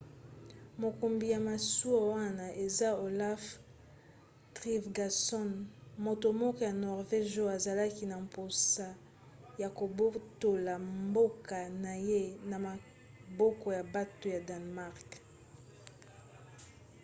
[0.81, 3.43] mokumbi ya masuwa wana eza olaf
[4.57, 5.49] trygvasson
[6.05, 8.87] moto moko ya norvége oyo azalaki na mposa
[9.61, 10.73] ya kobotola
[11.07, 15.07] mboka na ye na maboko ya bato ya danemark